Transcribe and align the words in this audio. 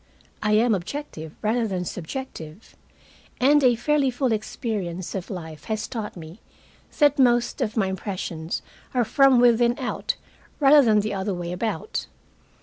I 0.41 0.53
am 0.53 0.73
objective 0.73 1.35
rather 1.43 1.67
than 1.67 1.85
subjective, 1.85 2.75
and 3.39 3.63
a 3.63 3.75
fairly 3.75 4.09
full 4.09 4.31
experience 4.31 5.13
of 5.13 5.29
life 5.29 5.65
has 5.65 5.87
taught 5.87 6.17
me 6.17 6.39
that 6.97 7.19
most 7.19 7.61
of 7.61 7.77
my 7.77 7.85
impressions 7.85 8.63
are 8.95 9.05
from 9.05 9.39
within 9.39 9.77
out 9.77 10.15
rather 10.59 10.81
than 10.83 11.01
the 11.01 11.13
other 11.13 11.35
way 11.35 11.51
about. 11.51 12.07